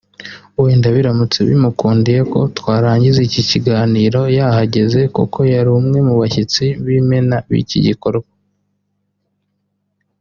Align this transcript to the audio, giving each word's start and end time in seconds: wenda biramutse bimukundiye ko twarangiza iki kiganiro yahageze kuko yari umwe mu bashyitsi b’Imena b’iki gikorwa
wenda 0.61 0.87
biramutse 0.95 1.37
bimukundiye 1.49 2.21
ko 2.31 2.39
twarangiza 2.57 3.19
iki 3.27 3.41
kiganiro 3.51 4.19
yahageze 4.37 4.99
kuko 5.15 5.39
yari 5.53 5.69
umwe 5.79 5.99
mu 6.07 6.13
bashyitsi 6.21 6.65
b’Imena 6.85 7.37
b’iki 7.49 7.79
gikorwa 7.87 8.29